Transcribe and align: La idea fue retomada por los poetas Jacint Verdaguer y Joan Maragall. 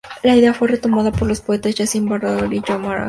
La 0.23 0.35
idea 0.35 0.55
fue 0.55 0.67
retomada 0.67 1.11
por 1.11 1.27
los 1.27 1.41
poetas 1.41 1.75
Jacint 1.77 2.09
Verdaguer 2.09 2.51
y 2.53 2.63
Joan 2.65 2.81
Maragall. 2.81 2.99